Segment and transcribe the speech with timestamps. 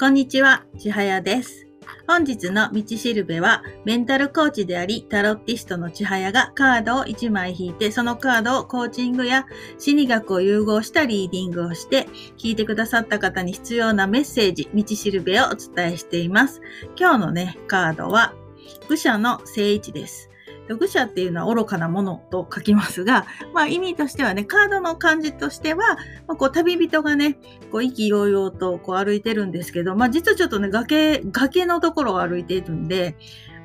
[0.00, 1.66] こんにちは、ちはやです。
[2.06, 9.44] 本日の道しるべは、メンタルコーチであり、タロッティストのちはやがカードを1枚引いて、そのカードをコーチングや
[9.76, 12.06] 心理学を融合したリーディングをして、
[12.38, 16.60] 聞いてくださった方に必要なメッセージ、道しるべをお伝えしています。
[16.96, 18.34] 今日のね、カードは、
[18.88, 20.30] 愚者の聖一です。
[20.76, 25.96] 愚者っていうのは愚かなものと書きますが、 まあ意味としてはね、カードの漢字としては、
[26.26, 27.38] まあ、こう旅人がね、
[27.70, 33.16] こう意気揚々とこう歩いてるんですけど、まあ実はちょっとね、崖、崖のところを歩いているんで、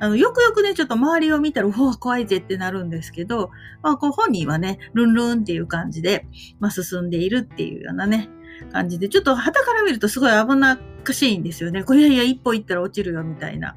[0.04, 3.50] あの、よくよくね、ちょっと周りを見たら、うわ、怖いぜってなるんですけど、
[3.82, 6.26] まあこう本人はね、ルンルンっていう感じで、
[6.60, 8.28] まあ進んでいるっていうようなね、
[8.70, 11.84] 感じで、ちょっと旗から見るとすごい危なっかしいんですよね。
[11.84, 13.76] これいやいや、一歩行ったら落ちるよみたいな。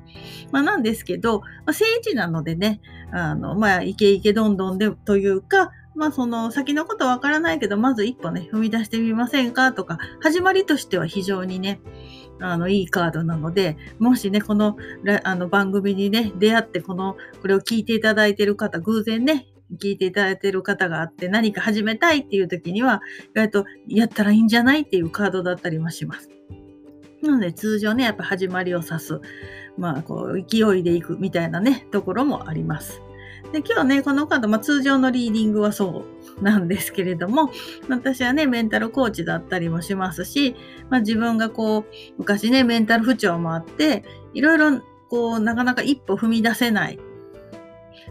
[0.52, 2.82] まあなんですけど、まあ、聖地なのでね、
[3.14, 11.82] あの、まあ、イケイケどんどんでというか、まあその先のことわからないけど、まず一歩ね、踏み出してみませんかとか、始まりとしては非常にね、
[12.40, 14.78] あの、いいカードなので、もしね、この、
[15.24, 19.48] あの番組にね、出会って、この、これを聞いていただいている方、偶然ね、
[19.82, 26.30] 聞いていただいている方があって何か始めたいっていう時には、意外とやったらいいんじゃないっていうカードだったりもします。
[27.24, 29.20] なので通常ね、やっぱ始まりを指す、
[29.78, 33.02] まあこう勢いでいくみたいなね、ところもあります。
[33.52, 36.06] で今日ね、このカード、まあ、通常のリーディングはそ
[36.40, 37.52] うなんですけれども、
[37.88, 40.56] 私はね、メンタルコーチだったりもしますし、
[40.90, 41.86] まあ、自分がこう、
[42.18, 44.04] 昔ね、メンタル不調もあって、
[44.34, 47.00] いろいろこう、なかなか一歩踏み出せない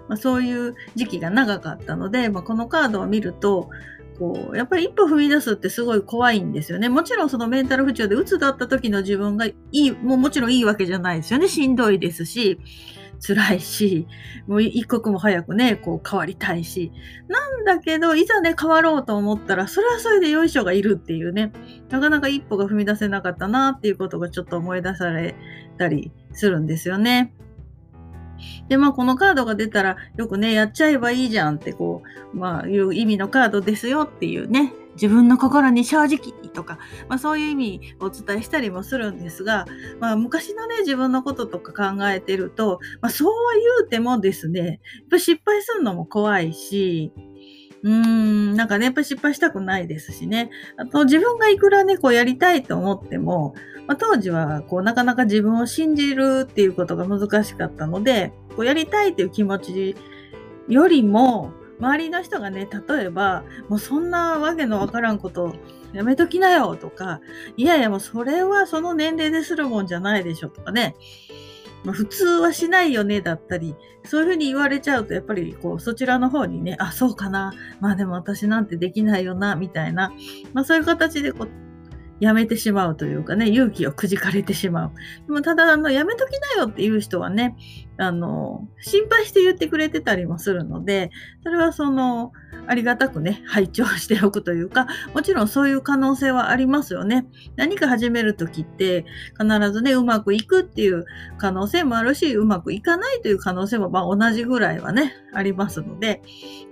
[0.09, 3.71] まあ、そういう時期が長かったので、まあ、このカードを見ると、
[4.19, 6.89] こう、やっぱり一歩踏み出すってすごい怖いんですよね。
[6.89, 11.49] もちろんそのメンタル不調で鬱だった時の自分がいい、もうもちろんいいわけじゃないですよね。
[11.49, 12.59] しんどいですし、
[13.21, 14.07] 辛いし、
[14.47, 16.93] もう一刻も早くね、こう変わりたいし。
[17.29, 21.53] なんだけど、いざね、変わろうと思ったら、それはそれでよいしょがいるっていうね、
[21.91, 25.35] なかなか一歩が踏み出せなかったなっていうことがちょっと思い出され
[25.79, 27.35] たりするんですよね。
[28.69, 32.03] で、まあ、このカードが出たら、よくね、やっちゃえばいいじゃんって、こ
[32.35, 39.67] う、まあ、いう意味のカードですよっていうね、自分の心に正直とか、まあ、そういう意味をお伝えしたりもするんですが、
[40.01, 44.79] まあ、昔のね、自分のこととか考えてると、まあ、そうは言うてもですね、やっ
[45.11, 47.13] ぱ失敗するのも怖いし、
[47.83, 50.51] うーん、なんかね、やっぱ失敗したくないですしね。
[50.77, 53.55] あと、自分がいくらね、こうやりたいと思っても、
[53.87, 59.97] まあ、当時は、こう、なかなか自分を信じるっていうことが難しかったので、こう、やりたいっていう気持ち
[60.69, 65.55] よりも、周りの人がね、例えば、もうそんなわけのわからんこと
[65.93, 67.21] やめときなよとか、
[67.57, 70.95] いやいやもうそれはその年齢でするもんじゃないでしょとかね、
[71.85, 77.53] まあ、普通はしないよねだったり、そういうふうに言われちゃうと、やっぱりこう、そちらの方にね、あ、そうかな。
[77.81, 80.13] まあでも私なんてできないよな、みたいな。
[80.53, 81.49] まあそういう形でこう、
[82.19, 84.93] やめてしまうというかね、勇気をくじかれてしまう。
[85.27, 87.57] でもただ、あの、やめときなよっていう人はね、
[87.99, 91.11] あの、心配して言ってくれてたりもするので、
[91.43, 92.33] それはその、
[92.67, 97.27] ありがたくね、拝聴しておくというか、もちろんそういう可能性はありますよね。
[97.57, 99.05] 何か始めるときって、
[99.39, 101.05] 必ずね、うまくいくっていう
[101.39, 106.23] 可能性もあるし、うまくいかないという可能性も、まあ同じぐらいはね、ありますので、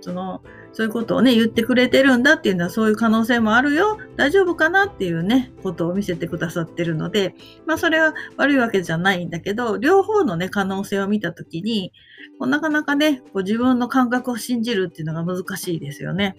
[0.01, 0.41] その、
[0.75, 3.97] そういうことをね、言ってくれてるんだっていうのはそういう可能性もあるよ。
[4.17, 7.33] 大丈夫かなっていうね、ことを見せてくださってるので、
[7.65, 11.93] まあそれは悪いわけじゃないんだけど、両方のね、可能性を見見たときに、
[12.39, 16.35] こうなかなかね、こう自分の感覚を信じるっていうのが難しいですよね。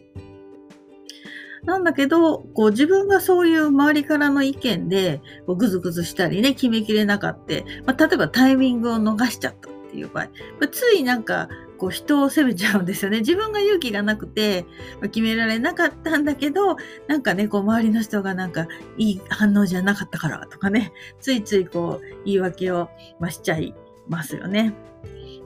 [1.64, 7.54] なんだけど、こう自分がそういう周りからの意見で、こうぐずぐずしたりね、決めきれなかった。
[7.84, 10.24] まあ、例えばタイミングを逃しちゃったっていう場合、
[10.60, 11.48] まあ、ついなんか、
[11.78, 13.18] こう人を責めちゃうんですよね。
[13.18, 14.64] 自分が勇気がなくて、
[15.00, 16.76] まあ、決められなかったんだけど、
[17.06, 18.66] なんかね、こう周りの人がなんか
[18.96, 22.88] いい反応じゃなかったからとかね、ついついこう言い訳を、
[23.20, 23.74] まあ、しちゃい
[24.08, 24.74] ますよね。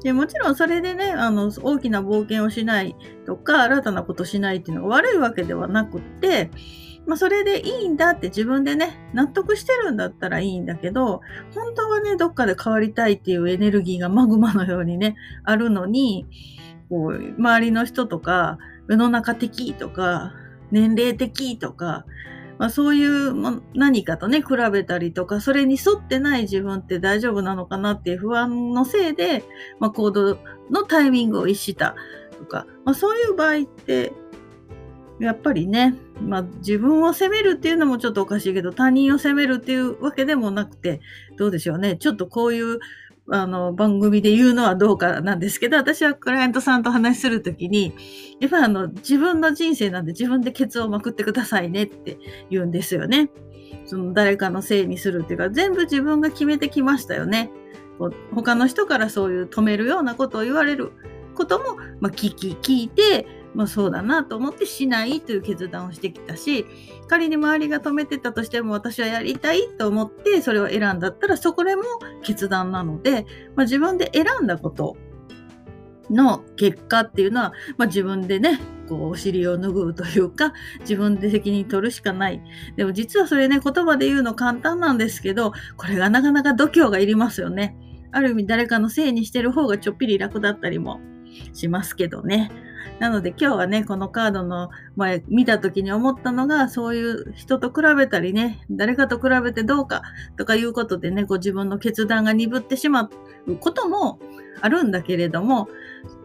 [0.03, 6.50] でもちろんそれでね、あの、大きな冒険をしないとか、新たなことしないっていうのが悪いわけではなくって、
[7.07, 11.21] まあ、それでいいんだって自分でね、納得してるんだったらいいんだけど、
[11.54, 16.27] 本当はね、どっかで変わりたいっていうエネルギーがマグマのようにね、あるのに、
[16.89, 18.59] こう、周りの人とか、
[18.89, 20.33] 世の中的とか、
[20.71, 22.04] 年齢的とか、
[22.60, 29.45] まあ、そういう何かとね、比べたりとか、それに沿ってない自分って大丈夫なのかなっていう不安のせいで、
[29.78, 30.36] まあ、行動
[30.71, 31.97] のタイミングを逸した
[32.39, 34.12] とか、まあ、そういう場合って、
[35.21, 41.01] やっぱりね、まあ、自分を責めるっていうのもちょっとおかしいけど、他人を責めるっていうわけでもなくて、
[41.39, 41.97] どうでしょうね。
[41.97, 42.78] ちょっとこういう
[43.28, 47.94] あの、番組で言うのはどうかなんですけど、私はクライアントさんと話するときに、
[48.40, 52.18] やっぱあの、自分の人生なんで自分でケツをまくってくださいねって
[52.50, 53.30] 言うんですよね。
[53.84, 57.50] その誰かのせいにするっていうか、全部自分が決めてきましたよね。
[57.98, 60.92] こう他の人からそういう止めるようなことを言われる
[61.34, 66.66] ことも、まあ、聞き、聞いて、まあそうだなと思ってしないという決断をしてきたし、
[67.08, 71.82] 仮に周りが止めてたとしても私はやりたいと思ってそれを選んだったらそこでも
[72.22, 73.26] 決断なので、
[73.56, 74.97] まあ、自分で選んだこと
[76.10, 78.58] の結果っていうのは、まあ、自分でね、
[78.88, 82.42] こうお尻を拭うというか、自分で責任取るしかない。
[82.76, 87.76] でも実はそれね、言葉で言うの簡単なんですけど、これがなかなか度胸がいりますよね。
[88.12, 91.00] ある意味誰かのせいにしてる方がちょっぴり楽だったりも
[91.53, 92.50] しますけどね。
[92.98, 100.03] なので今日はね、このカードの前見た時に思ったのが、そういう人と比べたりね、誰かと比べてどうか
[100.36, 103.10] とかいうことでね、こう自分の決断が鈍ってしま
[103.47, 104.18] うことも
[104.60, 105.68] あるんだけれども、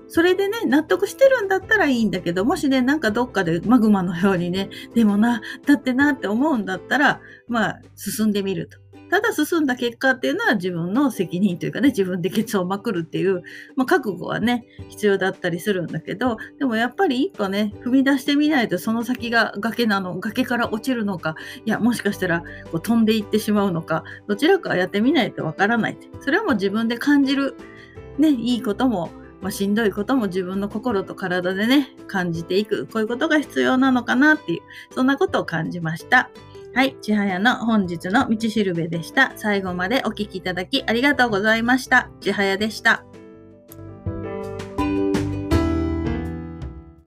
[0.07, 8.77] それでね、納得してるんだったらいいんだけど、もしね、なんかどっかでマグマのようにね、でもな、だってなって思うんだったら、まあ、進んでみると。
[9.09, 13.43] ただ進んだ結果っていうのは自分の責任というかね、自分でケツをまくるっていう、
[13.75, 21.35] まあ、覚悟はね、必要だったりするんだけど、でもやっぱり一歩ね、踏み出してみないとその先が崖なの、崖から落ちるのか、
[21.65, 22.41] いや、もしかしたら
[22.71, 25.97] こう飛んでいってしまうのか、どちらかやってみないとわからない。
[26.21, 27.55] それはもう自分で感じる、
[28.17, 29.09] ね、いいことも、
[29.45, 32.87] まあ、しんどいことも自分の心と体でね、感じていく。
[32.87, 34.61] こういうことが必要なのかなっていう、
[34.95, 36.31] そんなことを感じました。
[36.73, 36.97] はい。
[36.99, 39.33] ちはやの本日の道しるべでした。
[39.35, 42.09] 最後までお聴きいただきありがとうございました。
[42.21, 43.05] ちはやでした。